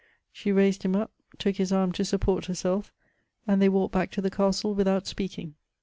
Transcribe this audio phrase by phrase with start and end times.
[0.31, 2.91] She raised him up, took his ami to support herself,
[3.45, 5.53] "and they walked back to the castle without speaking.